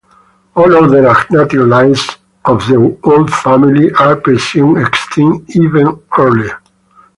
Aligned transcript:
All 0.55 0.75
other 0.83 1.03
agnatic 1.07 1.59
lines 1.69 2.09
of 2.45 2.65
the 2.67 2.97
old 3.03 3.31
family 3.31 3.91
are 3.93 4.15
presumed 4.15 4.79
extinct 4.79 5.55
even 5.55 6.01
earlier. 6.17 6.59